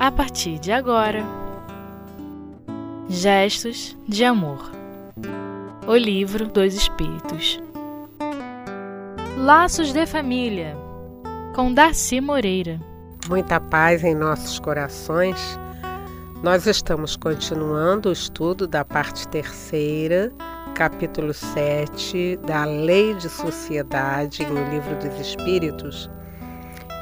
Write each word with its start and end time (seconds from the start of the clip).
a 0.00 0.10
partir 0.10 0.58
de 0.58 0.72
agora. 0.72 1.22
Gestos 3.06 3.94
de 4.08 4.24
Amor 4.24 4.70
O 5.86 5.94
Livro 5.94 6.48
dos 6.48 6.72
Espíritos 6.72 7.60
Laços 9.36 9.92
de 9.92 10.06
Família 10.06 10.74
com 11.54 11.74
Darcy 11.74 12.18
Moreira 12.18 12.80
Muita 13.28 13.60
paz 13.60 14.02
em 14.02 14.14
nossos 14.14 14.58
corações. 14.58 15.58
Nós 16.42 16.66
estamos 16.66 17.14
continuando 17.14 18.08
o 18.08 18.12
estudo 18.12 18.66
da 18.66 18.84
parte 18.84 19.28
terceira, 19.28 20.32
capítulo 20.74 21.34
7 21.34 22.38
da 22.46 22.64
Lei 22.64 23.12
de 23.14 23.28
Sociedade 23.28 24.46
no 24.46 24.70
Livro 24.70 24.96
dos 24.96 25.20
Espíritos 25.20 26.08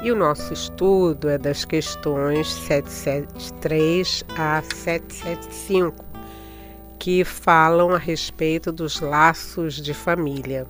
e 0.01 0.11
o 0.11 0.15
nosso 0.15 0.53
estudo 0.53 1.27
é 1.27 1.37
das 1.37 1.65
questões 1.65 2.47
773 2.47 4.23
a 4.37 4.61
775, 4.61 6.05
que 6.97 7.25
falam 7.25 7.91
a 7.93 7.97
respeito 7.97 8.71
dos 8.71 9.01
laços 9.01 9.75
de 9.75 9.93
família. 9.93 10.65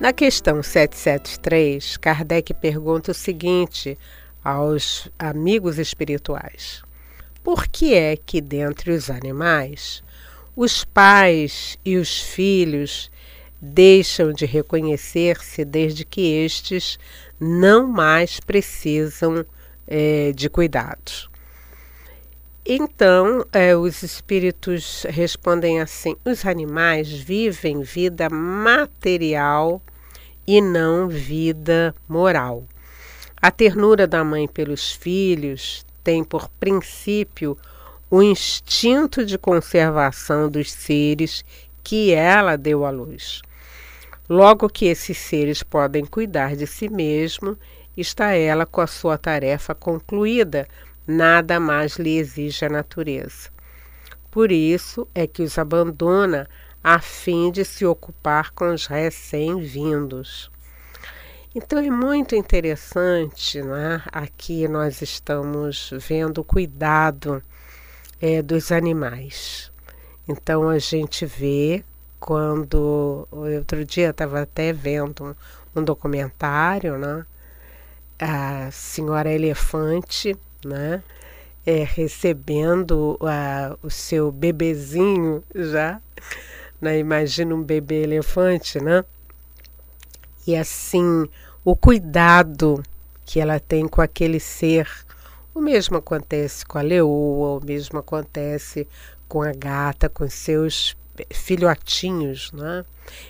Na 0.00 0.12
questão 0.14 0.62
773, 0.62 1.98
Kardec 1.98 2.54
pergunta 2.54 3.10
o 3.10 3.14
seguinte 3.14 3.98
aos 4.42 5.10
amigos 5.18 5.78
espirituais: 5.78 6.82
Por 7.44 7.68
que 7.68 7.92
é 7.94 8.16
que 8.16 8.40
dentre 8.40 8.92
os 8.92 9.10
animais 9.10 10.02
os 10.54 10.84
pais 10.84 11.78
e 11.84 11.96
os 11.96 12.20
filhos 12.20 13.10
deixam 13.64 14.32
de 14.32 14.44
reconhecer-se 14.44 15.64
desde 15.64 16.04
que 16.04 16.20
estes 16.20 16.98
não 17.38 17.86
mais 17.86 18.40
precisam 18.40 19.46
é, 19.86 20.32
de 20.32 20.50
cuidados. 20.50 21.30
Então, 22.66 23.46
é, 23.52 23.76
os 23.76 24.02
espíritos 24.02 25.06
respondem 25.08 25.80
assim: 25.80 26.16
os 26.24 26.44
animais 26.44 27.12
vivem 27.12 27.82
vida 27.82 28.28
material 28.28 29.80
e 30.44 30.60
não 30.60 31.08
vida 31.08 31.94
moral. 32.08 32.64
A 33.40 33.50
ternura 33.50 34.06
da 34.06 34.24
mãe 34.24 34.48
pelos 34.48 34.92
filhos 34.92 35.84
tem 36.02 36.24
por 36.24 36.48
princípio 36.48 37.56
o 38.10 38.22
instinto 38.22 39.24
de 39.24 39.38
conservação 39.38 40.48
dos 40.48 40.70
seres 40.70 41.44
que 41.82 42.12
ela 42.12 42.56
deu 42.56 42.84
à 42.84 42.90
luz. 42.90 43.42
Logo 44.28 44.68
que 44.68 44.86
esses 44.86 45.18
seres 45.18 45.62
podem 45.62 46.04
cuidar 46.04 46.54
de 46.56 46.66
si 46.66 46.88
mesmo, 46.88 47.58
está 47.96 48.32
ela 48.32 48.64
com 48.64 48.80
a 48.80 48.86
sua 48.86 49.18
tarefa 49.18 49.74
concluída, 49.74 50.66
nada 51.06 51.58
mais 51.58 51.96
lhe 51.96 52.16
exige 52.16 52.64
a 52.64 52.68
natureza. 52.68 53.50
Por 54.30 54.50
isso 54.50 55.06
é 55.14 55.26
que 55.26 55.42
os 55.42 55.58
abandona 55.58 56.48
a 56.82 57.00
fim 57.00 57.50
de 57.50 57.64
se 57.64 57.84
ocupar 57.84 58.50
com 58.52 58.72
os 58.72 58.86
recém-vindos. 58.86 60.50
Então 61.54 61.78
é 61.78 61.90
muito 61.90 62.34
interessante, 62.34 63.60
né? 63.60 64.02
aqui 64.10 64.66
nós 64.66 65.02
estamos 65.02 65.90
vendo 65.98 66.38
o 66.38 66.44
cuidado 66.44 67.42
é, 68.20 68.40
dos 68.40 68.72
animais. 68.72 69.70
Então 70.26 70.68
a 70.68 70.78
gente 70.78 71.26
vê 71.26 71.84
quando 72.22 73.26
outro 73.32 73.84
dia 73.84 74.10
estava 74.10 74.42
até 74.42 74.72
vendo 74.72 75.24
um, 75.74 75.80
um, 75.80 75.82
documentário, 75.82 76.96
né? 76.96 77.26
A 78.16 78.70
senhora 78.70 79.28
elefante, 79.28 80.36
né? 80.64 81.02
É, 81.66 81.82
recebendo 81.82 83.18
o 83.82 83.90
seu 83.90 84.30
bebezinho 84.30 85.42
já, 85.52 86.00
né? 86.80 86.96
Imagina 86.96 87.56
um 87.56 87.62
bebê 87.62 88.04
elefante, 88.04 88.80
né? 88.80 89.04
E 90.46 90.54
assim, 90.54 91.28
o 91.64 91.74
cuidado 91.74 92.84
que 93.26 93.40
ela 93.40 93.58
tem 93.58 93.88
com 93.88 94.00
aquele 94.00 94.38
ser. 94.38 94.88
O 95.52 95.60
mesmo 95.60 95.96
acontece 95.96 96.64
com 96.64 96.78
a 96.78 96.82
leoa, 96.82 97.58
o 97.58 97.64
mesmo 97.64 97.98
acontece 97.98 98.86
com 99.26 99.42
a 99.42 99.52
gata, 99.52 100.08
com 100.08 100.28
seus 100.30 100.96
filhotinhos, 101.30 102.52
né? 102.52 102.84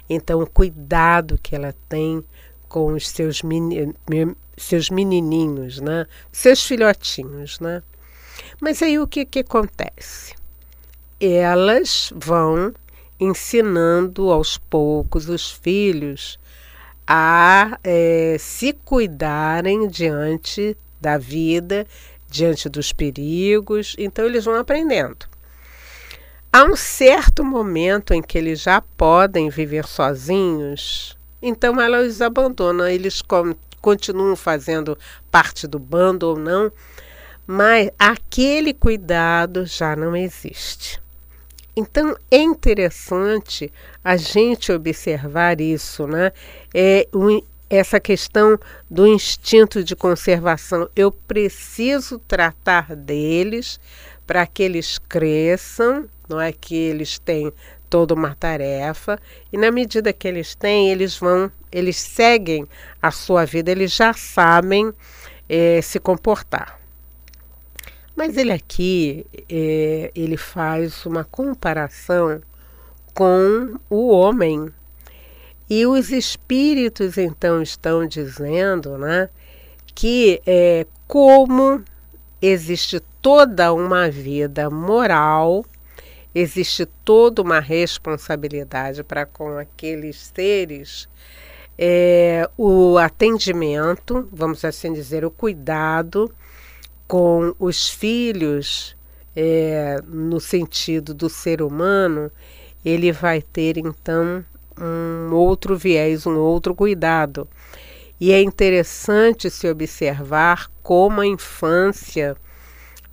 Então, 0.08 0.40
o 0.40 0.46
cuidado 0.46 1.38
que 1.42 1.54
ela 1.54 1.74
tem 1.88 2.22
com 2.68 2.94
os 2.94 3.08
seus, 3.08 3.42
meni, 3.42 3.94
seus 4.56 4.90
menininhos, 4.90 5.80
né? 5.80 6.06
Seus 6.30 6.64
filhotinhos, 6.64 7.60
né? 7.60 7.82
Mas 8.60 8.82
aí 8.82 8.98
o 8.98 9.06
que, 9.06 9.24
que 9.24 9.40
acontece? 9.40 10.34
Elas 11.20 12.12
vão 12.16 12.72
ensinando 13.18 14.30
aos 14.30 14.58
poucos 14.58 15.28
os 15.28 15.50
filhos 15.50 16.38
a 17.06 17.78
é, 17.84 18.36
se 18.38 18.72
cuidarem 18.72 19.88
diante 19.88 20.76
da 21.00 21.18
vida, 21.18 21.86
diante 22.28 22.68
dos 22.68 22.92
perigos. 22.92 23.94
Então, 23.98 24.24
eles 24.24 24.44
vão 24.44 24.54
aprendendo. 24.54 25.31
Há 26.54 26.64
um 26.64 26.76
certo 26.76 27.42
momento 27.42 28.12
em 28.12 28.20
que 28.20 28.36
eles 28.36 28.60
já 28.60 28.82
podem 28.82 29.48
viver 29.48 29.86
sozinhos, 29.86 31.16
então 31.40 31.80
ela 31.80 32.02
os 32.02 32.20
abandona. 32.20 32.92
Eles 32.92 33.22
continuam 33.80 34.36
fazendo 34.36 34.98
parte 35.30 35.66
do 35.66 35.78
bando 35.78 36.28
ou 36.28 36.36
não, 36.36 36.70
mas 37.46 37.90
aquele 37.98 38.74
cuidado 38.74 39.64
já 39.64 39.96
não 39.96 40.14
existe. 40.14 41.00
Então 41.74 42.14
é 42.30 42.36
interessante 42.36 43.72
a 44.04 44.18
gente 44.18 44.70
observar 44.70 45.58
isso, 45.58 46.06
né? 46.06 46.32
É, 46.74 47.08
essa 47.70 47.98
questão 47.98 48.60
do 48.90 49.06
instinto 49.06 49.82
de 49.82 49.96
conservação. 49.96 50.86
Eu 50.94 51.10
preciso 51.10 52.18
tratar 52.18 52.94
deles 52.94 53.80
para 54.26 54.46
que 54.46 54.62
eles 54.62 54.98
cresçam 54.98 56.06
não 56.32 56.40
é 56.40 56.52
que 56.52 56.74
eles 56.74 57.18
têm 57.18 57.52
toda 57.88 58.14
uma 58.14 58.34
tarefa 58.34 59.18
e 59.52 59.58
na 59.58 59.70
medida 59.70 60.12
que 60.12 60.26
eles 60.26 60.54
têm, 60.54 60.90
eles 60.90 61.16
vão, 61.16 61.52
eles 61.70 61.96
seguem 61.96 62.66
a 63.00 63.10
sua 63.10 63.44
vida, 63.44 63.70
eles 63.70 63.94
já 63.94 64.14
sabem 64.14 64.92
é, 65.48 65.80
se 65.82 66.00
comportar. 66.00 66.80
Mas 68.16 68.36
ele 68.36 68.52
aqui, 68.52 69.26
é, 69.48 70.10
ele 70.14 70.36
faz 70.36 71.04
uma 71.04 71.24
comparação 71.24 72.40
com 73.14 73.78
o 73.90 74.08
homem. 74.08 74.70
E 75.68 75.86
os 75.86 76.10
espíritos 76.10 77.16
então 77.16 77.62
estão 77.62 78.06
dizendo 78.06 78.96
né, 78.96 79.28
que 79.94 80.40
é, 80.46 80.86
como 81.06 81.82
existe 82.40 83.00
toda 83.20 83.72
uma 83.72 84.10
vida 84.10 84.68
moral 84.68 85.64
existe 86.34 86.86
toda 87.04 87.42
uma 87.42 87.60
responsabilidade 87.60 89.02
para 89.02 89.26
com 89.26 89.58
aqueles 89.58 90.32
seres. 90.34 91.08
É, 91.78 92.48
o 92.56 92.98
atendimento, 92.98 94.28
vamos 94.32 94.64
assim 94.64 94.92
dizer, 94.92 95.24
o 95.24 95.30
cuidado 95.30 96.32
com 97.06 97.54
os 97.58 97.88
filhos, 97.88 98.96
é, 99.34 100.00
no 100.06 100.40
sentido 100.40 101.12
do 101.12 101.28
ser 101.28 101.62
humano, 101.62 102.30
ele 102.84 103.12
vai 103.12 103.42
ter 103.42 103.78
então 103.78 104.44
um 104.78 105.34
outro 105.34 105.76
viés, 105.76 106.26
um 106.26 106.36
outro 106.38 106.74
cuidado. 106.74 107.48
E 108.20 108.32
é 108.32 108.40
interessante 108.40 109.50
se 109.50 109.68
observar 109.68 110.70
como 110.82 111.20
a 111.20 111.26
infância 111.26 112.36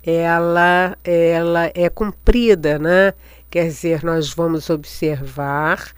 ela, 0.04 0.96
ela 1.04 1.70
é 1.74 1.88
cumprida, 1.88 2.78
né? 2.78 3.12
Quer 3.50 3.66
dizer, 3.66 4.04
nós 4.04 4.32
vamos 4.32 4.70
observar 4.70 5.92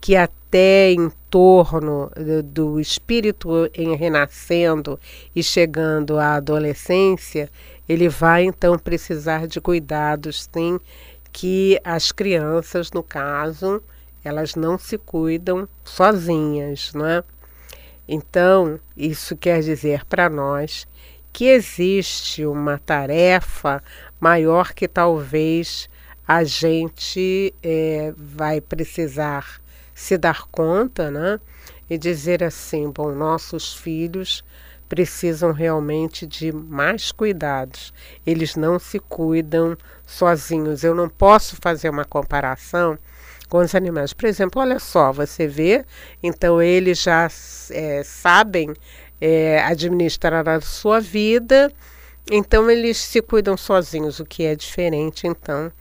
que 0.00 0.14
até 0.14 0.92
em 0.92 1.10
torno 1.28 2.10
do, 2.44 2.78
espírito 2.80 3.68
em 3.74 3.94
renascendo 3.96 4.98
e 5.34 5.42
chegando 5.42 6.18
à 6.18 6.34
adolescência, 6.34 7.50
ele 7.88 8.08
vai 8.08 8.44
então 8.44 8.78
precisar 8.78 9.46
de 9.46 9.60
cuidados, 9.60 10.48
sim, 10.52 10.78
que 11.32 11.80
as 11.82 12.12
crianças, 12.12 12.92
no 12.92 13.02
caso, 13.02 13.82
elas 14.24 14.54
não 14.54 14.78
se 14.78 14.96
cuidam 14.98 15.68
sozinhas, 15.84 16.92
não 16.94 17.06
é? 17.06 17.24
Então, 18.06 18.80
isso 18.96 19.36
quer 19.36 19.60
dizer 19.60 20.04
para 20.06 20.30
nós 20.30 20.86
que 21.32 21.46
existe 21.46 22.44
uma 22.44 22.78
tarefa 22.78 23.82
maior 24.20 24.72
que 24.72 24.88
talvez 24.88 25.88
a 26.26 26.44
gente 26.44 27.54
é, 27.62 28.12
vai 28.16 28.60
precisar 28.60 29.60
se 29.94 30.18
dar 30.18 30.46
conta, 30.50 31.10
né? 31.10 31.40
E 31.88 31.96
dizer 31.96 32.44
assim: 32.44 32.90
bom, 32.90 33.12
nossos 33.12 33.74
filhos 33.74 34.44
precisam 34.88 35.52
realmente 35.52 36.26
de 36.26 36.50
mais 36.52 37.12
cuidados. 37.12 37.92
Eles 38.26 38.56
não 38.56 38.78
se 38.78 38.98
cuidam 38.98 39.76
sozinhos. 40.06 40.82
Eu 40.82 40.94
não 40.94 41.08
posso 41.08 41.56
fazer 41.56 41.90
uma 41.90 42.04
comparação 42.04 42.98
com 43.48 43.58
os 43.58 43.74
animais. 43.74 44.12
Por 44.12 44.26
exemplo, 44.26 44.60
olha 44.60 44.78
só, 44.78 45.12
você 45.12 45.46
vê, 45.46 45.84
então 46.22 46.60
eles 46.60 47.02
já 47.02 47.28
é, 47.70 48.02
sabem 48.02 48.74
é, 49.20 49.60
administrar 49.60 50.48
a 50.48 50.60
sua 50.60 51.00
vida, 51.00 51.72
então 52.30 52.70
eles 52.70 52.98
se 52.98 53.22
cuidam 53.22 53.56
sozinhos, 53.56 54.20
o 54.20 54.24
que 54.24 54.44
é 54.44 54.54
diferente, 54.54 55.26
então, 55.26 55.72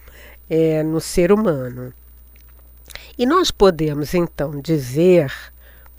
é, 0.49 0.81
no 0.83 1.01
ser 1.01 1.31
humano. 1.31 1.93
E 3.17 3.25
nós 3.25 3.51
podemos, 3.51 4.13
então, 4.13 4.61
dizer, 4.61 5.33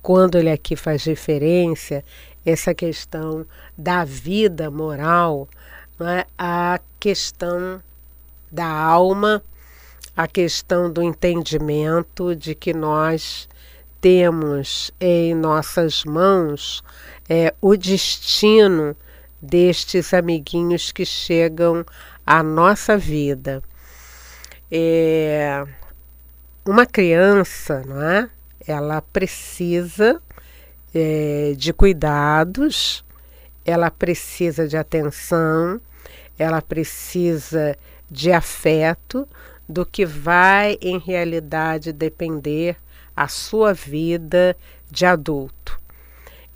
quando 0.01 0.39
ele 0.39 0.51
aqui 0.51 0.75
faz 0.77 1.05
referência, 1.05 2.05
essa 2.47 2.73
questão 2.75 3.45
da 3.77 4.05
vida 4.05 4.71
moral, 4.71 5.49
é? 6.01 6.27
a 6.39 6.81
questão 6.99 7.83
da 8.51 8.67
alma, 8.67 9.43
a 10.17 10.27
questão 10.27 10.91
do 10.91 11.03
entendimento 11.03 12.35
de 12.35 12.55
que 12.55 12.73
nós 12.73 13.49
temos 14.01 14.93
em 15.01 15.35
nossas 15.35 16.05
mãos 16.05 16.83
é, 17.29 17.55
o 17.61 17.77
destino 17.77 18.97
destes 19.41 20.13
amiguinhos 20.15 20.91
que 20.91 21.05
chegam 21.05 21.85
à 22.27 22.43
nossa 22.43 22.97
vida. 22.97 23.63
É, 24.71 25.65
uma 26.65 26.85
criança, 26.85 27.83
não 27.87 28.03
é? 28.03 28.31
Ela 28.67 29.01
precisa 29.01 30.21
é, 30.95 31.55
de 31.57 31.73
cuidados, 31.73 33.05
ela 33.65 33.91
precisa 33.91 34.67
de 34.67 34.77
atenção, 34.77 35.81
ela 36.39 36.61
precisa 36.61 37.77
de 38.11 38.33
afeto, 38.33 39.29
do 39.69 39.85
que 39.85 40.07
vai 40.07 40.79
em 40.81 40.99
realidade 40.99 41.93
depender 41.93 42.77
a 43.15 43.29
sua 43.29 43.75
vida 43.75 44.57
de 44.91 45.05
adulto. 45.05 45.79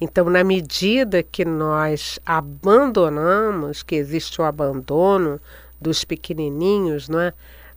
Então, 0.02 0.28
na 0.28 0.42
medida 0.42 1.22
que 1.22 1.44
nós 1.44 2.18
abandonamos, 2.26 3.84
que 3.84 3.94
existe 3.94 4.40
o 4.40 4.44
abandono 4.44 5.40
dos 5.80 6.04
pequenininhos, 6.04 7.08
não 7.08 7.20
é? 7.20 7.32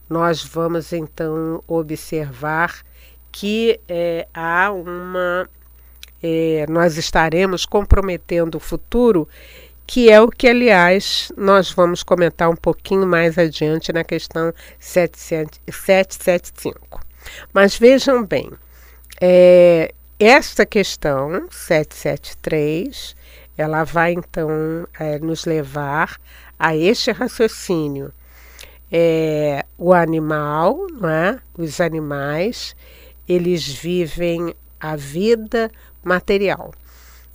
nós 0.10 0.44
vamos 0.44 0.92
então 0.92 1.64
observar 1.68 2.82
que 3.32 3.80
é, 3.88 4.28
há 4.34 4.72
uma. 4.72 5.48
É, 6.24 6.66
nós 6.68 6.98
estaremos 6.98 7.64
comprometendo 7.64 8.56
o 8.56 8.60
futuro, 8.60 9.30
que 9.86 10.10
é 10.10 10.20
o 10.20 10.28
que, 10.28 10.48
aliás, 10.48 11.32
nós 11.38 11.70
vamos 11.70 12.02
comentar 12.02 12.50
um 12.50 12.56
pouquinho 12.56 13.06
mais 13.06 13.38
adiante 13.38 13.94
na 13.94 14.04
questão 14.04 14.52
775. 14.80 17.00
Mas 17.54 17.78
vejam 17.78 18.26
bem, 18.26 18.50
é, 19.22 19.94
esta 20.20 20.66
questão 20.66 21.48
773, 21.52 23.16
ela 23.58 23.84
vai 23.84 24.14
então 24.14 24.88
é, 24.98 25.20
nos 25.20 25.44
levar 25.44 26.18
a 26.58 26.74
este 26.74 27.12
raciocínio. 27.12 28.14
É, 28.90 29.66
o 29.78 29.94
animal, 29.94 30.88
é? 31.04 31.38
os 31.58 31.82
animais, 31.82 32.76
eles 33.28 33.68
vivem 33.68 34.56
a 34.80 34.96
vida 34.96 35.70
material. 36.02 36.74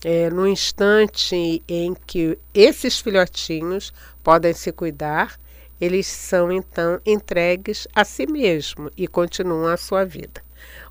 É, 0.02 0.30
no 0.30 0.46
instante 0.46 1.62
em 1.68 1.94
que 2.06 2.38
esses 2.54 2.98
filhotinhos 2.98 3.92
podem 4.22 4.54
se 4.54 4.72
cuidar, 4.72 5.38
eles 5.78 6.06
são 6.06 6.50
então 6.50 6.98
entregues 7.04 7.86
a 7.94 8.06
si 8.06 8.26
mesmo 8.26 8.90
e 8.96 9.06
continuam 9.06 9.66
a 9.66 9.76
sua 9.76 10.06
vida. 10.06 10.42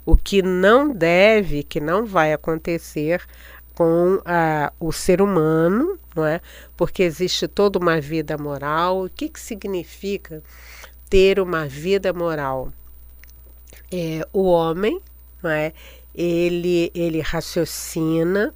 O 0.06 0.16
que 0.16 0.42
não 0.42 0.92
deve, 0.94 1.64
que 1.64 1.80
não 1.80 2.06
vai 2.06 2.34
acontecer 2.34 3.22
com 3.76 4.22
a, 4.26 4.74
o 4.80 4.92
ser 4.92 5.22
humano, 5.22 5.98
não 6.16 6.26
é? 6.26 6.42
Porque 6.76 7.04
existe 7.04 7.48
toda 7.48 7.80
uma 7.80 8.02
vida 8.02 8.38
moral. 8.38 9.06
O 9.06 9.10
que, 9.10 9.30
que 9.30 9.40
significa 9.40 10.44
ter 11.10 11.40
uma 11.40 11.66
vida 11.66 12.12
moral? 12.12 12.74
É, 13.92 14.28
o 14.34 14.44
homem, 14.44 15.02
não 15.42 15.50
é? 15.50 15.74
Ele, 16.14 16.92
ele 16.94 17.22
raciocina, 17.22 18.54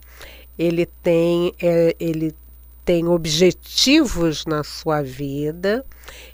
ele 0.58 0.86
tem, 0.86 1.54
é, 1.62 1.96
ele 2.00 2.36
tem 2.86 3.08
objetivos 3.08 4.46
na 4.46 4.64
sua 4.64 5.02
vida, 5.02 5.86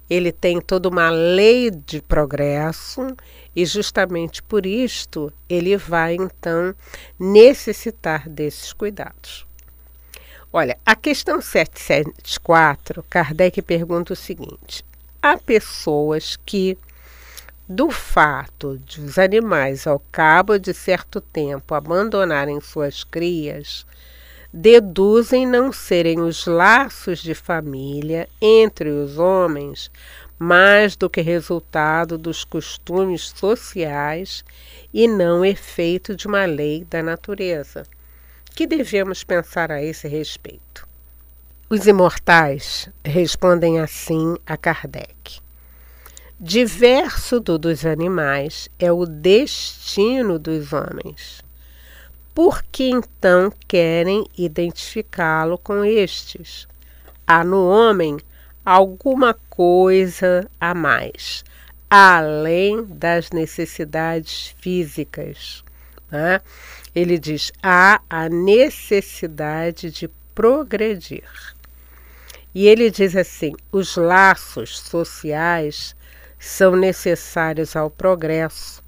ele 0.10 0.32
tem 0.32 0.60
toda 0.60 0.90
uma 0.90 1.10
lei 1.10 1.70
de 1.70 2.02
progresso 2.02 3.16
e 3.56 3.66
justamente 3.66 4.42
por 4.42 4.66
isto 4.66 5.32
ele 5.48 5.78
vai 5.78 6.16
então 6.16 6.74
necessitar 7.20 8.28
desses 8.28 8.74
cuidados. 8.74 9.46
Olha, 10.52 10.78
a 10.84 10.96
questão 10.96 11.40
774, 11.40 13.06
Kardec 13.08 13.62
pergunta 13.62 14.14
o 14.14 14.16
seguinte: 14.16 14.84
há 15.22 15.38
pessoas 15.38 16.36
que 16.44 16.76
do 17.68 17.92
fato 17.92 18.80
de 18.80 19.00
os 19.00 19.20
animais, 19.20 19.86
ao 19.86 20.00
cabo 20.12 20.58
de 20.58 20.74
certo 20.74 21.22
tempo, 21.22 21.76
abandonarem 21.76 22.60
suas 22.60 23.04
crias, 23.04 23.86
deduzem 24.52 25.46
não 25.46 25.72
serem 25.72 26.20
os 26.22 26.48
laços 26.48 27.20
de 27.20 27.36
família 27.36 28.28
entre 28.42 28.90
os 28.90 29.18
homens 29.18 29.92
mais 30.40 30.96
do 30.96 31.10
que 31.10 31.22
resultado 31.22 32.18
dos 32.18 32.44
costumes 32.46 33.34
sociais 33.36 34.44
e 34.94 35.08
não 35.08 35.44
efeito 35.44 36.16
de 36.16 36.28
uma 36.28 36.46
lei 36.46 36.86
da 36.90 37.04
natureza. 37.04 37.84
Que 38.56 38.66
devemos 38.66 39.24
pensar 39.24 39.70
a 39.70 39.84
esse 39.84 40.08
respeito? 40.08 40.88
Os 41.70 41.86
imortais 41.86 42.90
respondem 43.04 43.80
assim 43.80 44.36
a 44.46 44.58
Kardec. 44.58 45.40
Diverso 46.40 47.42
do 47.42 47.60
dos 47.60 47.86
animais 47.86 48.70
é 48.80 48.92
o 48.92 49.06
destino 49.06 50.40
dos 50.40 50.72
homens 50.72 51.44
por 52.42 52.64
que 52.72 52.90
então 52.90 53.52
querem 53.68 54.26
identificá-lo 54.38 55.58
com 55.58 55.84
estes? 55.84 56.70
Há 57.28 57.44
no 57.44 57.68
homem 57.68 58.18
alguma 58.64 59.34
coisa 59.50 60.50
a 60.58 60.74
mais, 60.74 61.44
além 61.90 62.86
das 62.86 63.32
necessidades 63.32 64.56
físicas. 64.58 65.66
Né? 66.10 66.40
Ele 66.96 67.20
diz: 67.20 67.52
há 67.62 68.00
a 68.10 68.30
necessidade 68.30 69.92
de 69.92 70.08
progredir. 70.34 71.28
E 72.56 72.68
ele 72.68 72.90
diz 72.90 73.18
assim: 73.18 73.54
os 73.70 73.98
laços 73.98 74.80
sociais 74.80 75.94
são 76.40 76.74
necessários 76.74 77.76
ao 77.76 77.90
progresso 77.90 78.82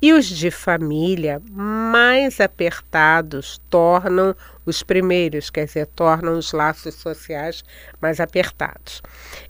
e 0.00 0.12
os 0.12 0.26
de 0.26 0.50
família 0.50 1.40
mais 1.50 2.40
apertados 2.40 3.60
tornam 3.70 4.34
os 4.64 4.82
primeiros, 4.82 5.48
quer 5.48 5.66
dizer, 5.66 5.86
tornam 5.86 6.38
os 6.38 6.52
laços 6.52 6.94
sociais 6.94 7.64
mais 8.00 8.20
apertados. 8.20 9.02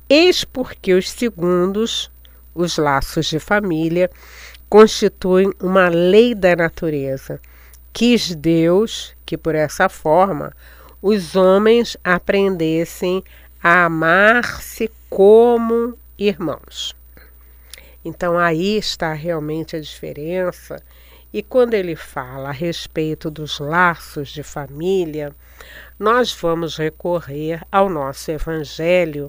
Eis 0.08 0.44
porque 0.44 0.94
os 0.94 1.10
segundos, 1.10 2.10
os 2.54 2.78
laços 2.78 3.26
de 3.26 3.38
família, 3.38 4.10
constituem 4.68 5.52
uma 5.60 5.88
lei 5.88 6.34
da 6.34 6.54
natureza. 6.54 7.40
Quis 7.92 8.34
Deus 8.34 9.14
que, 9.24 9.36
por 9.36 9.54
essa 9.54 9.88
forma, 9.88 10.52
os 11.00 11.34
homens 11.34 11.96
aprendessem 12.04 13.22
a 13.62 13.84
amar-se 13.84 14.90
como 15.08 15.98
irmãos. 16.18 16.94
Então 18.06 18.38
aí 18.38 18.76
está 18.76 19.12
realmente 19.12 19.74
a 19.74 19.80
diferença. 19.80 20.80
E 21.32 21.42
quando 21.42 21.74
ele 21.74 21.96
fala 21.96 22.50
a 22.50 22.52
respeito 22.52 23.28
dos 23.28 23.58
laços 23.58 24.28
de 24.28 24.44
família, 24.44 25.34
nós 25.98 26.32
vamos 26.32 26.76
recorrer 26.76 27.60
ao 27.70 27.88
nosso 27.90 28.30
Evangelho, 28.30 29.28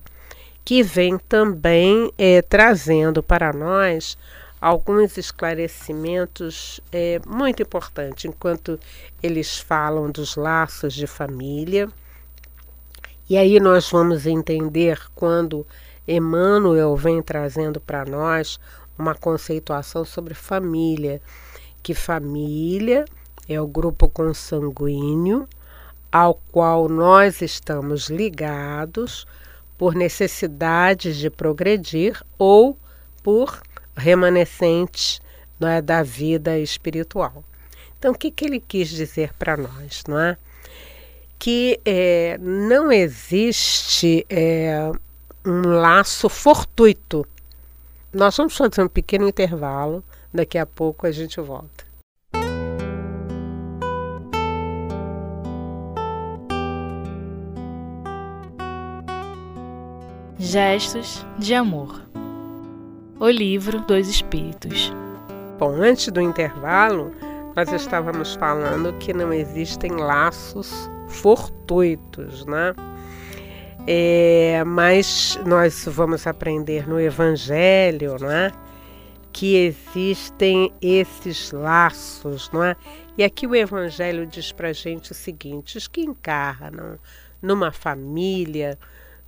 que 0.63 0.83
vem 0.83 1.17
também 1.17 2.13
é, 2.19 2.43
trazendo 2.43 3.23
para 3.23 3.51
nós 3.51 4.15
alguns 4.61 5.17
esclarecimentos 5.17 6.79
é, 6.91 7.19
muito 7.25 7.63
importantes, 7.63 8.25
enquanto 8.25 8.79
eles 9.23 9.57
falam 9.57 10.11
dos 10.11 10.35
laços 10.35 10.93
de 10.93 11.07
família. 11.07 11.89
E 13.27 13.37
aí 13.37 13.59
nós 13.59 13.89
vamos 13.89 14.27
entender 14.27 14.99
quando 15.15 15.65
Emmanuel 16.07 16.95
vem 16.95 17.21
trazendo 17.21 17.81
para 17.81 18.05
nós 18.05 18.59
uma 18.97 19.13
conceituação 19.13 20.05
sobre 20.05 20.33
família, 20.33 21.21
que 21.83 21.93
família 21.93 23.05
é 23.47 23.59
o 23.61 23.67
grupo 23.67 24.09
consanguíneo 24.09 25.47
ao 26.11 26.35
qual 26.51 26.87
nós 26.87 27.41
estamos 27.41 28.09
ligados 28.09 29.25
por 29.77 29.93
necessidades 29.93 31.17
de 31.17 31.29
progredir 31.29 32.21
ou 32.37 32.77
por 33.21 33.61
remanescentes 33.95 35.21
não 35.59 35.67
é, 35.67 35.81
da 35.81 36.03
vida 36.03 36.57
espiritual. 36.57 37.43
Então, 37.97 38.11
o 38.11 38.17
que, 38.17 38.31
que 38.31 38.45
ele 38.45 38.59
quis 38.59 38.89
dizer 38.89 39.33
para 39.33 39.57
nós? 39.57 40.03
Não 40.07 40.19
é? 40.19 40.37
Que 41.39 41.79
é, 41.85 42.37
não 42.39 42.91
existe 42.91 44.25
é, 44.29 44.91
um 45.47 45.61
laço 45.79 46.27
fortuito. 46.27 47.25
Nós 48.13 48.35
vamos 48.35 48.55
fazer 48.57 48.83
um 48.83 48.87
pequeno 48.89 49.29
intervalo, 49.29 50.03
daqui 50.33 50.57
a 50.57 50.65
pouco 50.65 51.07
a 51.07 51.11
gente 51.11 51.39
volta. 51.39 51.87
Gestos 60.37 61.25
de 61.39 61.53
Amor 61.53 62.01
O 63.19 63.29
Livro 63.29 63.79
dos 63.81 64.07
Espíritos. 64.07 64.93
Bom, 65.57 65.71
antes 65.81 66.09
do 66.09 66.21
intervalo, 66.21 67.11
nós 67.55 67.71
estávamos 67.71 68.35
falando 68.35 68.93
que 68.99 69.13
não 69.13 69.31
existem 69.31 69.91
laços 69.91 70.89
fortuitos, 71.07 72.45
né? 72.45 72.73
É, 73.89 74.65
mas 74.65 75.39
nós 75.45 75.85
vamos 75.85 76.27
aprender 76.27 76.85
no 76.89 76.99
Evangelho, 76.99 78.17
né? 78.19 78.51
Que 79.31 79.55
existem 79.55 80.73
esses 80.81 81.53
laços, 81.53 82.51
não 82.51 82.61
é? 82.61 82.75
E 83.17 83.23
aqui 83.23 83.47
o 83.47 83.55
Evangelho 83.55 84.27
diz 84.27 84.51
para 84.51 84.73
gente 84.73 85.13
o 85.13 85.15
seguinte: 85.15 85.77
os 85.77 85.87
que 85.87 86.01
encarnam 86.01 86.99
numa 87.41 87.71
família, 87.71 88.77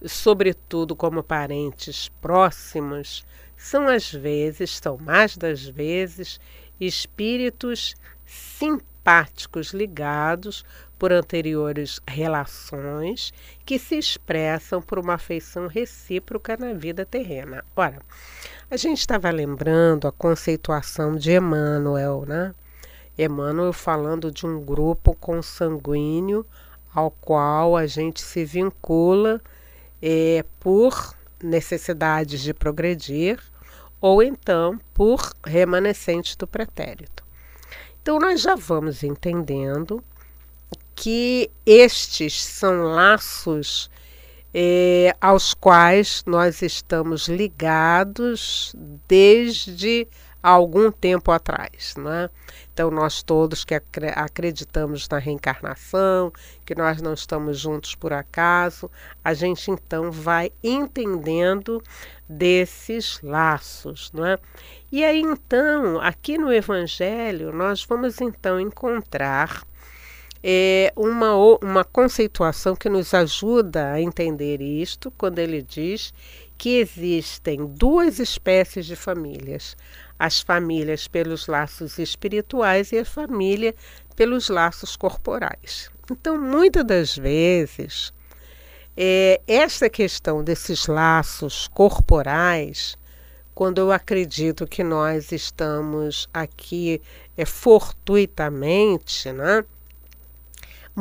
sobretudo 0.06 0.94
como 0.94 1.24
parentes 1.24 2.10
próximos, 2.22 3.24
são 3.56 3.88
às 3.88 4.12
vezes, 4.12 4.78
são 4.78 4.98
mais 4.98 5.38
das 5.38 5.66
vezes, 5.66 6.38
espíritos 6.82 7.96
simpáticos 8.26 9.74
ligados 9.74 10.66
por 11.00 11.14
anteriores 11.14 12.02
relações 12.06 13.34
que 13.66 13.80
se 13.80 13.98
expressam 13.98 14.82
por 14.82 15.00
uma 15.00 15.14
afeição 15.14 15.68
recíproca 15.68 16.58
na 16.58 16.74
vida 16.74 17.06
terrena. 17.06 17.64
Ora, 17.74 18.02
a 18.70 18.76
gente 18.76 19.00
estava 19.00 19.32
lembrando 19.32 20.08
a 20.08 20.12
conceituação 20.12 21.16
de 21.16 21.32
Emmanuel, 21.32 22.26
né? 22.28 22.54
Emmanuel 23.18 23.72
falando 23.72 24.30
de 24.30 24.46
um 24.46 24.62
grupo 24.62 25.16
consanguíneo 25.16 26.46
ao 26.94 27.10
qual 27.10 27.78
a 27.78 27.88
gente 27.88 28.22
se 28.22 28.44
vincula 28.44 29.42
é, 30.02 30.44
por 30.60 31.16
necessidades 31.42 32.42
de 32.42 32.54
progredir 32.54 33.40
ou 34.02 34.22
então 34.22 34.80
por 34.94 35.34
remanescente 35.46 36.38
do 36.38 36.46
pretérito. 36.46 37.24
Então, 38.02 38.20
nós 38.20 38.42
já 38.42 38.56
vamos 38.56 39.04
entendendo 39.04 40.04
que 41.00 41.50
estes 41.66 42.44
são 42.44 42.84
laços 42.84 43.90
é, 44.54 45.16
aos 45.22 45.54
quais 45.54 46.26
nós 46.28 46.62
estamos 46.62 47.30
ligados 47.30 48.76
desde 49.08 50.06
algum 50.44 50.92
tempo 50.92 51.32
atrás. 51.32 51.94
Né? 51.98 52.30
Então, 52.74 52.92
nós 52.92 53.24
todos 53.24 53.64
que 53.64 53.74
acreditamos 53.74 55.08
na 55.08 55.20
reencarnação, 55.20 56.34
que 56.66 56.76
nós 56.76 57.02
não 57.02 57.14
estamos 57.14 57.58
juntos 57.58 57.96
por 57.96 58.12
acaso, 58.12 58.92
a 59.24 59.34
gente 59.34 59.72
então 59.72 60.12
vai 60.12 60.52
entendendo 60.62 61.82
desses 62.28 63.22
laços. 63.24 64.12
Não 64.14 64.26
é? 64.26 64.38
E 64.92 65.06
aí, 65.06 65.22
então, 65.22 66.02
aqui 66.02 66.38
no 66.38 66.52
Evangelho, 66.52 67.54
nós 67.54 67.86
vamos 67.86 68.20
então 68.20 68.60
encontrar 68.60 69.64
é 70.44 70.94
uma, 70.96 71.36
uma 71.62 71.84
conceituação 71.84 72.76
que 72.76 72.90
nos 72.90 73.14
ajuda 73.14 73.92
a 73.92 74.02
entender 74.02 74.62
isto 74.62 75.12
quando 75.12 75.40
ele 75.40 75.62
diz 75.62 76.14
que 76.58 76.78
existem 76.78 77.66
duas 77.66 78.20
espécies 78.20 78.86
de 78.86 78.96
famílias: 78.96 79.76
as 80.18 80.42
famílias 80.42 81.08
pelos 81.08 81.48
laços 81.48 81.98
espirituais 81.98 82.92
e 82.92 83.00
a 83.00 83.06
família 83.06 83.76
pelos 84.16 84.50
laços 84.50 84.96
corporais. 84.96 85.90
Então, 86.12 86.40
muitas 86.40 86.86
das 86.86 87.16
vezes, 87.16 88.14
é, 88.98 89.40
essa 89.48 89.90
questão 89.90 90.44
desses 90.44 90.88
laços 90.88 91.68
corporais, 91.70 92.98
quando 93.56 93.78
eu 93.78 93.92
acredito 93.92 94.68
que 94.68 94.84
nós 94.84 95.32
estamos 95.32 96.28
aqui 96.34 97.02
é, 97.38 97.46
fortuitamente, 97.46 99.32
né? 99.32 99.64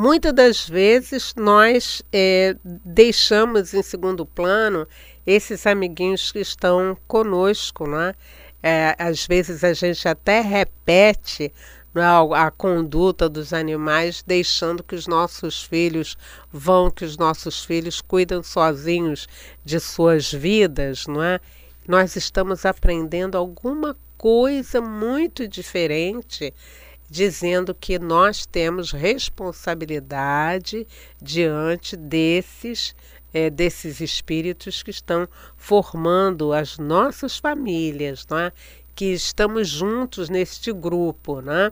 Muitas 0.01 0.33
das 0.33 0.69
vezes 0.69 1.35
nós 1.37 2.05
é, 2.13 2.55
deixamos 2.63 3.75
em 3.75 3.83
segundo 3.83 4.25
plano 4.25 4.87
esses 5.27 5.67
amiguinhos 5.67 6.31
que 6.31 6.39
estão 6.39 6.97
conosco, 7.09 7.85
né? 7.85 8.15
É, 8.63 8.95
às 8.97 9.27
vezes 9.27 9.65
a 9.65 9.73
gente 9.73 10.07
até 10.07 10.41
repete 10.41 11.53
né, 11.93 12.05
a 12.37 12.49
conduta 12.49 13.29
dos 13.29 13.53
animais, 13.53 14.23
deixando 14.25 14.85
que 14.85 14.95
os 14.95 15.09
nossos 15.09 15.65
filhos 15.65 16.17
vão, 16.53 16.93
que 16.93 17.05
os 17.05 17.17
nossos 17.17 17.65
filhos 17.65 18.01
cuidam 18.01 18.41
sozinhos 18.41 19.27
de 19.65 19.81
suas 19.81 20.33
vidas, 20.33 21.09
não 21.09 21.21
é? 21.21 21.41
Nós 21.89 22.15
estamos 22.15 22.65
aprendendo 22.65 23.37
alguma 23.37 23.97
coisa 24.17 24.81
muito 24.81 25.49
diferente, 25.49 26.55
dizendo 27.09 27.75
que 27.75 27.99
nós 27.99 28.45
temos 28.45 28.93
responsabilidade 28.93 30.87
diante 31.21 31.97
desses 31.97 32.95
é, 33.33 33.51
desses 33.51 34.01
espíritos 34.01 34.83
que 34.83 34.91
estão 34.91 35.29
formando 35.57 36.53
as 36.53 36.79
nossas 36.79 37.39
famílias, 37.39 38.27
é? 38.33 38.53
que 38.95 39.13
estamos 39.13 39.69
juntos 39.69 40.31
neste 40.31 40.73
grupo. 40.73 41.43
é? 41.51 41.71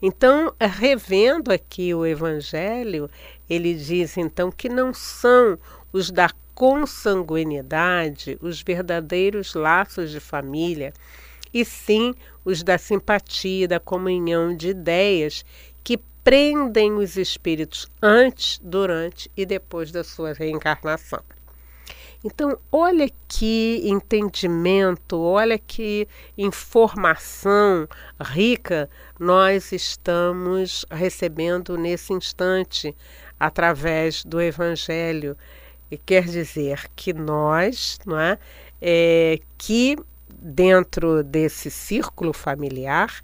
Então, 0.00 0.52
revendo 0.60 1.50
aqui 1.50 1.94
o 1.94 2.04
Evangelho, 2.04 3.10
ele 3.48 3.74
diz 3.74 4.16
então 4.16 4.50
que 4.50 4.68
não 4.68 4.92
são 4.92 5.58
os 5.92 6.10
da 6.10 6.30
consanguinidade 6.54 8.38
os 8.40 8.62
verdadeiros 8.62 9.54
laços 9.54 10.10
de 10.10 10.20
família, 10.20 10.92
e 11.52 11.64
sim 11.64 12.14
os 12.44 12.62
da 12.62 12.78
simpatia, 12.78 13.68
da 13.68 13.78
comunhão 13.78 14.56
de 14.56 14.68
ideias 14.68 15.44
que 15.84 15.98
prendem 16.24 16.92
os 16.94 17.16
espíritos 17.16 17.88
antes, 18.00 18.60
durante 18.62 19.30
e 19.36 19.44
depois 19.44 19.90
da 19.90 20.04
sua 20.04 20.32
reencarnação. 20.32 21.22
Então, 22.24 22.56
olha 22.70 23.10
que 23.26 23.82
entendimento, 23.84 25.20
olha 25.20 25.58
que 25.58 26.06
informação 26.38 27.88
rica 28.20 28.88
nós 29.18 29.72
estamos 29.72 30.86
recebendo 30.88 31.76
nesse 31.76 32.12
instante 32.12 32.94
através 33.40 34.24
do 34.24 34.40
Evangelho. 34.40 35.36
E 35.90 35.98
quer 35.98 36.24
dizer 36.24 36.88
que 36.94 37.12
nós, 37.12 37.98
não 38.06 38.18
é, 38.18 38.38
é 38.80 39.40
que 39.58 39.96
dentro 40.40 41.22
desse 41.22 41.70
círculo 41.70 42.32
familiar, 42.32 43.22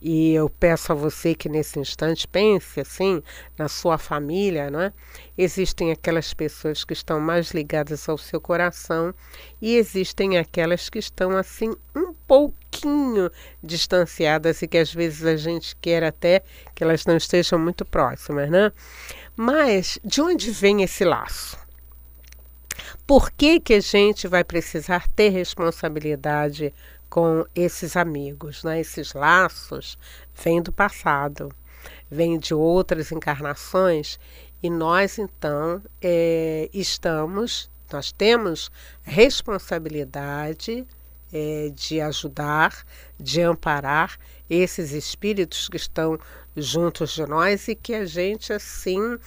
e 0.00 0.34
eu 0.34 0.50
peço 0.50 0.92
a 0.92 0.94
você 0.94 1.34
que 1.34 1.48
nesse 1.48 1.80
instante 1.80 2.28
pense 2.28 2.80
assim 2.80 3.22
na 3.58 3.66
sua 3.66 3.96
família, 3.96 4.70
não 4.70 4.80
é? 4.80 4.92
Existem 5.36 5.90
aquelas 5.90 6.34
pessoas 6.34 6.84
que 6.84 6.92
estão 6.92 7.18
mais 7.18 7.52
ligadas 7.52 8.08
ao 8.08 8.18
seu 8.18 8.40
coração 8.40 9.14
e 9.60 9.74
existem 9.74 10.38
aquelas 10.38 10.90
que 10.90 10.98
estão 10.98 11.36
assim 11.36 11.74
um 11.94 12.12
pouquinho 12.26 13.30
distanciadas 13.62 14.60
e 14.60 14.68
que 14.68 14.78
às 14.78 14.92
vezes 14.92 15.24
a 15.24 15.36
gente 15.36 15.74
quer 15.76 16.04
até 16.04 16.44
que 16.74 16.84
elas 16.84 17.06
não 17.06 17.16
estejam 17.16 17.58
muito 17.58 17.84
próximas, 17.84 18.50
né? 18.50 18.70
Mas 19.34 19.98
de 20.04 20.20
onde 20.20 20.50
vem 20.50 20.82
esse 20.82 21.04
laço? 21.04 21.65
Por 23.06 23.30
que, 23.30 23.60
que 23.60 23.74
a 23.74 23.80
gente 23.80 24.26
vai 24.26 24.44
precisar 24.44 25.08
ter 25.08 25.30
responsabilidade 25.30 26.72
com 27.08 27.44
esses 27.54 27.96
amigos, 27.96 28.64
né? 28.64 28.80
Esses 28.80 29.14
laços 29.14 29.98
vêm 30.34 30.60
do 30.60 30.72
passado, 30.72 31.50
vêm 32.10 32.38
de 32.38 32.54
outras 32.54 33.12
encarnações 33.12 34.18
e 34.62 34.70
nós 34.70 35.18
então 35.18 35.82
é, 36.02 36.68
estamos, 36.72 37.70
nós 37.92 38.10
temos 38.12 38.70
responsabilidade 39.02 40.86
é, 41.32 41.70
de 41.74 42.00
ajudar, 42.00 42.84
de 43.18 43.42
amparar 43.42 44.18
esses 44.48 44.92
espíritos 44.92 45.68
que 45.68 45.76
estão 45.76 46.18
juntos 46.56 47.12
de 47.12 47.26
nós 47.26 47.68
e 47.68 47.74
que 47.74 47.94
a 47.94 48.04
gente 48.04 48.52
assim 48.52 49.18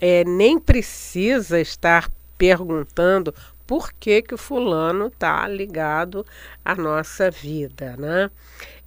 é, 0.00 0.24
nem 0.24 0.58
precisa 0.58 1.60
estar 1.60 2.08
perguntando 2.38 3.34
por 3.66 3.92
que, 3.92 4.22
que 4.22 4.34
o 4.34 4.38
fulano 4.38 5.08
está 5.08 5.46
ligado 5.46 6.24
à 6.64 6.74
nossa 6.74 7.30
vida, 7.30 7.96
né? 7.98 8.30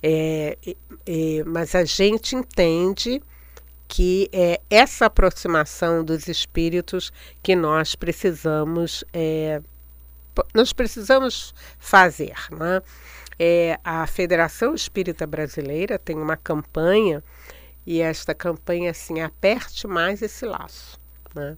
É, 0.01 0.57
é, 1.05 1.43
mas 1.45 1.75
a 1.75 1.85
gente 1.85 2.35
entende 2.35 3.21
que 3.87 4.29
é 4.33 4.59
essa 4.69 5.05
aproximação 5.05 6.03
dos 6.03 6.27
espíritos 6.27 7.11
que 7.43 7.55
nós 7.55 7.93
precisamos 7.93 9.03
é, 9.13 9.61
nós 10.53 10.73
precisamos 10.73 11.53
fazer, 11.77 12.35
né? 12.51 12.81
É, 13.37 13.79
a 13.83 14.07
Federação 14.07 14.73
Espírita 14.73 15.27
Brasileira 15.27 15.99
tem 15.99 16.15
uma 16.15 16.37
campanha 16.37 17.23
e 17.85 18.01
esta 18.01 18.33
campanha 18.33 18.91
assim 18.91 19.21
aperte 19.21 19.87
mais 19.87 20.21
esse 20.21 20.45
laço, 20.45 20.99
né? 21.35 21.57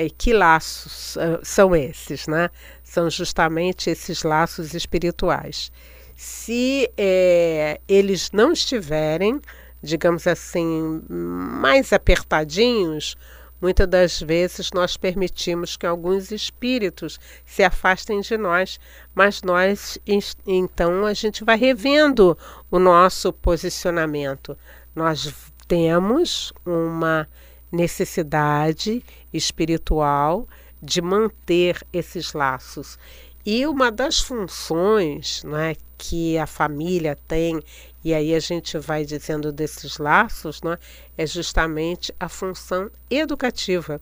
É, 0.00 0.08
que 0.08 0.32
laços 0.32 1.16
uh, 1.16 1.40
são 1.42 1.74
esses, 1.74 2.28
né? 2.28 2.50
São 2.84 3.10
justamente 3.10 3.90
esses 3.90 4.22
laços 4.22 4.72
espirituais. 4.72 5.72
Se 6.14 6.88
é, 6.96 7.80
eles 7.88 8.30
não 8.32 8.52
estiverem, 8.52 9.40
digamos 9.82 10.28
assim, 10.28 11.02
mais 11.08 11.92
apertadinhos, 11.92 13.16
muitas 13.60 13.88
das 13.88 14.20
vezes 14.20 14.70
nós 14.72 14.96
permitimos 14.96 15.76
que 15.76 15.84
alguns 15.84 16.30
espíritos 16.30 17.18
se 17.44 17.64
afastem 17.64 18.20
de 18.20 18.36
nós, 18.38 18.78
mas 19.12 19.42
nós, 19.42 19.98
então, 20.46 21.06
a 21.06 21.12
gente 21.12 21.42
vai 21.42 21.58
revendo 21.58 22.38
o 22.70 22.78
nosso 22.78 23.32
posicionamento. 23.32 24.56
Nós 24.94 25.34
temos 25.66 26.52
uma 26.64 27.28
necessidade 27.70 29.02
espiritual 29.32 30.46
de 30.82 31.02
manter 31.02 31.84
esses 31.92 32.32
laços. 32.32 32.98
E 33.44 33.66
uma 33.66 33.90
das 33.90 34.20
funções 34.20 35.42
né, 35.44 35.74
que 35.96 36.36
a 36.38 36.46
família 36.46 37.16
tem, 37.26 37.60
e 38.04 38.12
aí 38.12 38.34
a 38.34 38.40
gente 38.40 38.78
vai 38.78 39.04
dizendo 39.04 39.50
desses 39.50 39.98
laços, 39.98 40.62
né, 40.62 40.78
é 41.16 41.26
justamente 41.26 42.14
a 42.20 42.28
função 42.28 42.90
educativa. 43.10 44.00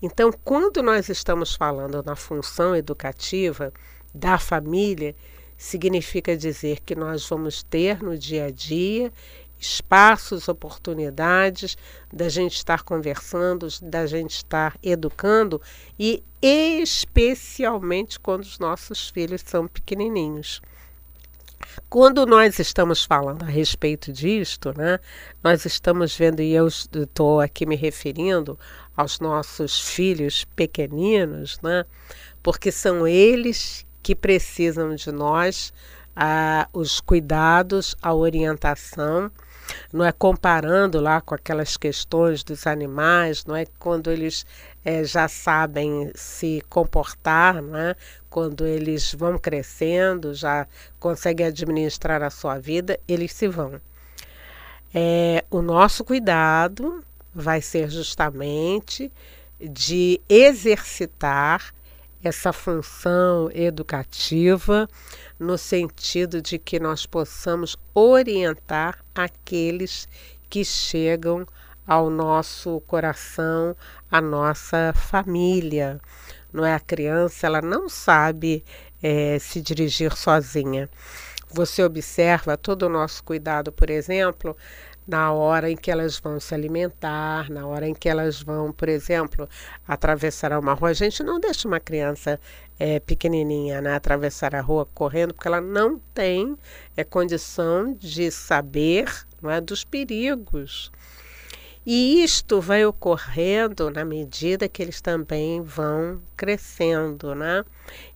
Então, 0.00 0.30
quando 0.44 0.82
nós 0.82 1.08
estamos 1.08 1.54
falando 1.54 2.02
na 2.02 2.16
função 2.16 2.74
educativa 2.74 3.72
da 4.14 4.38
família, 4.38 5.14
significa 5.56 6.36
dizer 6.36 6.80
que 6.80 6.94
nós 6.94 7.26
vamos 7.26 7.62
ter 7.62 8.02
no 8.02 8.16
dia 8.16 8.46
a 8.46 8.50
dia 8.50 9.12
espaços, 9.58 10.48
oportunidades 10.48 11.76
da 12.12 12.28
gente 12.28 12.56
estar 12.56 12.82
conversando, 12.82 13.66
da 13.82 14.06
gente 14.06 14.36
estar 14.36 14.76
educando 14.82 15.60
e 15.98 16.22
especialmente 16.40 18.20
quando 18.20 18.42
os 18.42 18.58
nossos 18.58 19.08
filhos 19.08 19.42
são 19.44 19.66
pequenininhos. 19.66 20.60
Quando 21.88 22.26
nós 22.26 22.58
estamos 22.58 23.04
falando 23.04 23.42
a 23.42 23.46
respeito 23.46 24.12
disto, 24.12 24.72
né, 24.76 24.98
nós 25.42 25.64
estamos 25.64 26.16
vendo, 26.16 26.40
e 26.40 26.52
eu 26.52 26.68
estou 26.68 27.40
aqui 27.40 27.66
me 27.66 27.76
referindo 27.76 28.58
aos 28.96 29.20
nossos 29.20 29.80
filhos 29.80 30.44
pequeninos, 30.56 31.58
né, 31.62 31.84
porque 32.42 32.70
são 32.70 33.06
eles 33.06 33.86
que 34.02 34.14
precisam 34.14 34.94
de 34.94 35.10
nós, 35.10 35.72
ah, 36.14 36.68
os 36.72 37.00
cuidados, 37.00 37.96
a 38.00 38.14
orientação 38.14 39.30
não 39.92 40.04
é 40.04 40.12
comparando 40.12 41.00
lá 41.00 41.20
com 41.20 41.34
aquelas 41.34 41.76
questões 41.76 42.42
dos 42.44 42.66
animais, 42.66 43.44
não 43.44 43.56
é 43.56 43.66
quando 43.78 44.10
eles 44.10 44.46
é, 44.84 45.04
já 45.04 45.28
sabem 45.28 46.10
se 46.14 46.62
comportar, 46.68 47.62
não 47.62 47.76
é? 47.76 47.96
quando 48.28 48.66
eles 48.66 49.14
vão 49.14 49.38
crescendo, 49.38 50.34
já 50.34 50.66
conseguem 51.00 51.46
administrar 51.46 52.22
a 52.22 52.30
sua 52.30 52.58
vida, 52.58 53.00
eles 53.08 53.32
se 53.32 53.48
vão. 53.48 53.80
É, 54.94 55.44
o 55.50 55.62
nosso 55.62 56.04
cuidado 56.04 57.02
vai 57.34 57.60
ser 57.60 57.90
justamente 57.90 59.10
de 59.58 60.20
exercitar 60.28 61.74
essa 62.26 62.52
função 62.52 63.50
educativa 63.52 64.88
no 65.38 65.56
sentido 65.56 66.42
de 66.42 66.58
que 66.58 66.78
nós 66.80 67.06
possamos 67.06 67.76
orientar 67.94 69.04
aqueles 69.14 70.08
que 70.48 70.64
chegam 70.64 71.46
ao 71.86 72.10
nosso 72.10 72.80
coração, 72.86 73.76
à 74.10 74.20
nossa 74.20 74.92
família. 74.94 76.00
Não 76.52 76.64
é 76.64 76.74
a 76.74 76.80
criança, 76.80 77.46
ela 77.46 77.62
não 77.62 77.88
sabe 77.88 78.64
é, 79.02 79.38
se 79.38 79.60
dirigir 79.60 80.16
sozinha. 80.16 80.90
Você 81.48 81.82
observa 81.82 82.56
todo 82.56 82.82
o 82.82 82.88
nosso 82.88 83.22
cuidado, 83.22 83.70
por 83.70 83.88
exemplo, 83.88 84.56
na 85.06 85.32
hora 85.32 85.70
em 85.70 85.76
que 85.76 85.90
elas 85.90 86.18
vão 86.18 86.40
se 86.40 86.54
alimentar, 86.54 87.48
na 87.48 87.66
hora 87.66 87.86
em 87.86 87.94
que 87.94 88.08
elas 88.08 88.42
vão, 88.42 88.72
por 88.72 88.88
exemplo, 88.88 89.48
atravessar 89.86 90.52
uma 90.58 90.74
rua. 90.74 90.90
A 90.90 90.94
gente 90.94 91.22
não 91.22 91.38
deixa 91.38 91.68
uma 91.68 91.78
criança 91.78 92.40
é, 92.78 92.98
pequenininha 93.00 93.80
né, 93.80 93.94
atravessar 93.94 94.54
a 94.54 94.60
rua 94.60 94.86
correndo, 94.92 95.32
porque 95.32 95.48
ela 95.48 95.60
não 95.60 95.98
tem 96.12 96.56
é, 96.96 97.04
condição 97.04 97.92
de 97.94 98.30
saber 98.30 99.26
não 99.40 99.50
é, 99.50 99.60
dos 99.60 99.84
perigos. 99.84 100.90
E 101.88 102.24
isto 102.24 102.60
vai 102.60 102.84
ocorrendo 102.84 103.92
na 103.92 104.04
medida 104.04 104.68
que 104.68 104.82
eles 104.82 105.00
também 105.00 105.62
vão 105.62 106.20
crescendo, 106.36 107.32
né? 107.32 107.64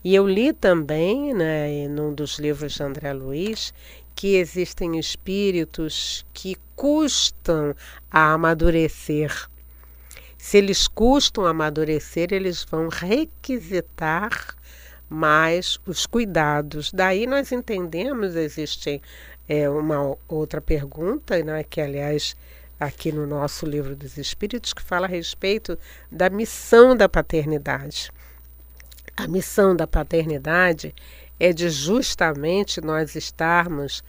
E 0.03 0.13
eu 0.13 0.27
li 0.27 0.53
também, 0.53 1.33
né, 1.33 1.87
num 1.87 2.13
dos 2.13 2.41
livros 2.41 2.73
de 2.73 2.83
André 2.83 3.13
Luiz, 3.13 3.73
que 4.15 4.37
existem 4.37 4.99
espíritos 4.99 6.25
que 6.33 6.57
custam 6.77 7.75
a 8.11 8.33
amadurecer. 8.33 9.49
Se 10.39 10.59
eles 10.59 10.89
custam 10.89 11.47
a 11.47 11.51
amadurecer, 11.51 12.33
eles 12.33 12.65
vão 12.65 12.89
requisitar 12.89 14.55
mais 15.09 15.79
os 15.85 16.07
cuidados. 16.07 16.93
Daí 16.93 17.27
nós 17.27 17.53
entendemos, 17.53 18.37
existe 18.37 19.03
é, 19.49 19.69
uma 19.69 20.17
outra 20.29 20.61
pergunta, 20.61 21.43
né, 21.43 21.65
que 21.65 21.81
aliás 21.81 22.37
aqui 22.79 23.13
no 23.13 23.27
nosso 23.27 23.67
livro 23.67 23.95
dos 23.95 24.17
Espíritos, 24.17 24.73
que 24.73 24.81
fala 24.81 25.07
a 25.07 25.11
respeito 25.11 25.79
da 26.11 26.31
missão 26.31 26.97
da 26.97 27.09
paternidade. 27.09 28.11
A 29.17 29.29
missão 29.29 29.77
da 29.77 29.87
paternidade 29.87 30.95
é 31.41 31.53
de 31.55 31.71
justamente 31.71 32.83
nós 32.83 33.17
estarmos 33.17 34.05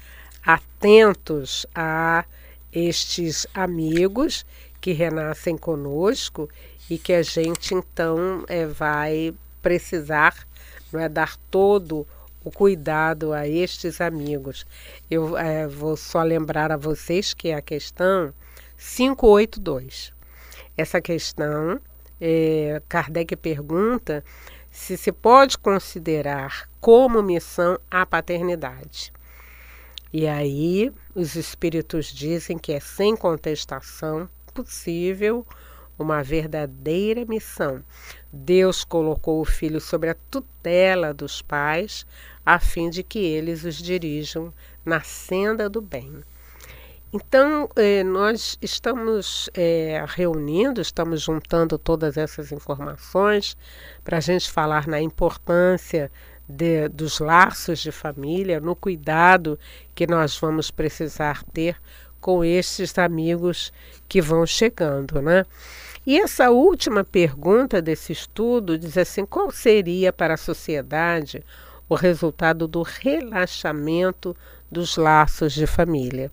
atentos 0.45 1.65
a 1.73 2.25
estes 2.73 3.47
amigos 3.53 4.45
que 4.81 4.91
renascem 4.91 5.57
conosco 5.57 6.49
e 6.89 6.97
que 6.97 7.13
a 7.13 7.23
gente 7.23 7.73
então 7.73 8.43
é, 8.47 8.65
vai 8.65 9.33
precisar 9.61 10.35
não 10.91 10.99
é, 10.99 11.07
dar 11.07 11.37
todo 11.49 12.05
o 12.43 12.51
cuidado 12.51 13.31
a 13.31 13.47
estes 13.47 14.01
amigos. 14.01 14.65
Eu 15.09 15.37
é, 15.37 15.67
vou 15.67 15.95
só 15.95 16.23
lembrar 16.23 16.71
a 16.71 16.77
vocês 16.77 17.33
que 17.33 17.49
é 17.49 17.55
a 17.55 17.61
questão 17.61 18.33
582. 18.77 20.11
Essa 20.75 20.99
questão, 20.99 21.79
é, 22.19 22.81
Kardec 22.89 23.35
pergunta 23.35 24.23
se 24.71 24.97
se 24.97 25.11
pode 25.11 25.57
considerar 25.57 26.69
como 26.79 27.21
missão 27.21 27.77
a 27.89 28.05
paternidade. 28.05 29.11
E 30.13 30.27
aí 30.27 30.91
os 31.13 31.35
espíritos 31.35 32.07
dizem 32.07 32.57
que 32.57 32.71
é 32.73 32.79
sem 32.79 33.15
contestação 33.15 34.29
possível 34.53 35.45
uma 35.99 36.23
verdadeira 36.23 37.25
missão. 37.25 37.83
Deus 38.31 38.83
colocou 38.83 39.39
o 39.39 39.45
filho 39.45 39.79
sobre 39.79 40.09
a 40.09 40.15
tutela 40.29 41.13
dos 41.13 41.41
pais, 41.41 42.05
a 42.45 42.59
fim 42.59 42.89
de 42.89 43.03
que 43.03 43.19
eles 43.19 43.63
os 43.63 43.75
dirijam 43.75 44.53
na 44.83 45.01
senda 45.01 45.69
do 45.69 45.81
bem. 45.81 46.23
Então, 47.13 47.67
eh, 47.75 48.05
nós 48.05 48.57
estamos 48.61 49.49
eh, 49.53 50.01
reunindo, 50.07 50.79
estamos 50.79 51.21
juntando 51.21 51.77
todas 51.77 52.15
essas 52.15 52.53
informações 52.53 53.57
para 54.01 54.17
a 54.17 54.21
gente 54.21 54.49
falar 54.49 54.87
na 54.87 55.01
importância 55.01 56.09
de, 56.47 56.87
dos 56.87 57.19
laços 57.19 57.79
de 57.79 57.91
família, 57.91 58.61
no 58.61 58.77
cuidado 58.77 59.59
que 59.93 60.07
nós 60.07 60.37
vamos 60.39 60.71
precisar 60.71 61.43
ter 61.51 61.75
com 62.21 62.45
estes 62.45 62.97
amigos 62.97 63.73
que 64.07 64.21
vão 64.21 64.45
chegando, 64.45 65.21
né? 65.21 65.45
E 66.05 66.17
essa 66.17 66.49
última 66.49 67.03
pergunta 67.03 67.81
desse 67.81 68.13
estudo 68.13 68.77
diz 68.77 68.97
assim: 68.97 69.25
qual 69.25 69.51
seria 69.51 70.13
para 70.13 70.35
a 70.35 70.37
sociedade 70.37 71.43
o 71.89 71.95
resultado 71.95 72.69
do 72.69 72.83
relaxamento 72.83 74.33
dos 74.71 74.95
laços 74.95 75.51
de 75.51 75.67
família. 75.67 76.31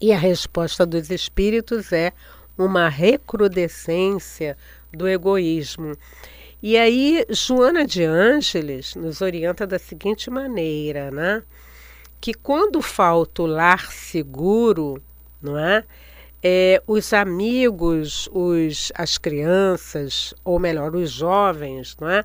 E 0.00 0.12
a 0.12 0.18
resposta 0.18 0.84
dos 0.84 1.10
espíritos 1.10 1.92
é 1.92 2.12
uma 2.56 2.88
recrudescência 2.88 4.56
do 4.92 5.08
egoísmo. 5.08 5.96
E 6.62 6.76
aí, 6.76 7.24
Joana 7.30 7.86
de 7.86 8.04
Ângeles 8.04 8.94
nos 8.94 9.22
orienta 9.22 9.66
da 9.66 9.78
seguinte 9.78 10.30
maneira, 10.30 11.10
né? 11.10 11.42
Que 12.20 12.34
quando 12.34 12.82
falta 12.82 13.42
o 13.42 13.46
lar 13.46 13.90
seguro, 13.90 15.02
não 15.40 15.58
é? 15.58 15.84
é 16.42 16.82
os 16.86 17.12
amigos, 17.12 18.28
os, 18.32 18.92
as 18.94 19.16
crianças, 19.16 20.34
ou 20.44 20.58
melhor, 20.58 20.94
os 20.94 21.10
jovens, 21.10 21.96
não 22.00 22.08
é? 22.10 22.22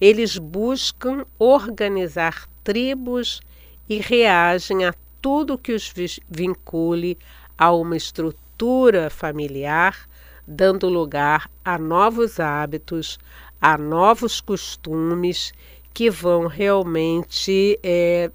Eles 0.00 0.38
buscam 0.38 1.24
organizar 1.38 2.48
tribos 2.64 3.40
e 3.88 3.98
reagem 3.98 4.84
a 4.84 4.94
tudo 5.20 5.58
que 5.58 5.72
os 5.72 5.92
vincule 6.28 7.18
a 7.56 7.72
uma 7.72 7.96
estrutura 7.96 9.10
familiar, 9.10 10.08
dando 10.46 10.88
lugar 10.88 11.50
a 11.64 11.78
novos 11.78 12.40
hábitos, 12.40 13.18
a 13.60 13.76
novos 13.76 14.40
costumes 14.40 15.52
que 15.92 16.10
vão 16.10 16.46
realmente 16.46 17.78
é, 17.82 18.30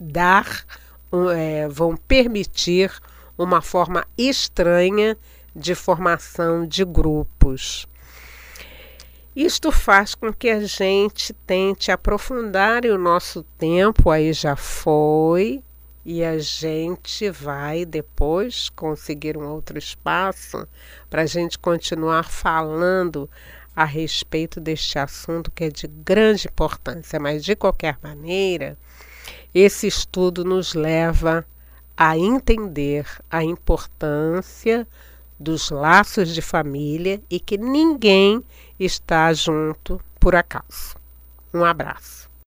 dar, 0.00 0.64
é, 1.36 1.68
vão 1.68 1.96
permitir 1.96 2.90
uma 3.36 3.60
forma 3.60 4.06
estranha 4.16 5.16
de 5.54 5.74
formação 5.74 6.66
de 6.66 6.84
grupos. 6.84 7.86
Isto 9.34 9.72
faz 9.72 10.14
com 10.14 10.32
que 10.32 10.50
a 10.50 10.60
gente 10.60 11.32
tente 11.46 11.90
aprofundar 11.90 12.84
o 12.84 12.98
nosso 12.98 13.42
tempo, 13.56 14.10
aí 14.10 14.32
já 14.32 14.56
foi, 14.56 15.62
e 16.04 16.24
a 16.24 16.38
gente 16.38 17.30
vai 17.30 17.84
depois 17.84 18.68
conseguir 18.68 19.36
um 19.36 19.48
outro 19.48 19.78
espaço 19.78 20.66
para 21.08 21.22
a 21.22 21.26
gente 21.26 21.58
continuar 21.58 22.24
falando 22.24 23.30
a 23.74 23.84
respeito 23.84 24.60
deste 24.60 24.98
assunto 24.98 25.50
que 25.50 25.64
é 25.64 25.70
de 25.70 25.86
grande 25.86 26.48
importância, 26.48 27.18
mas 27.18 27.44
de 27.44 27.56
qualquer 27.56 27.98
maneira, 28.02 28.76
esse 29.54 29.86
estudo 29.86 30.44
nos 30.44 30.74
leva 30.74 31.46
a 31.96 32.16
entender 32.18 33.06
a 33.30 33.44
importância 33.44 34.86
dos 35.38 35.70
laços 35.70 36.34
de 36.34 36.42
família 36.42 37.20
e 37.28 37.40
que 37.40 37.56
ninguém 37.58 38.44
está 38.78 39.32
junto 39.32 40.00
por 40.18 40.34
acaso. 40.34 40.96
Um 41.52 41.64
abraço. 41.64 42.21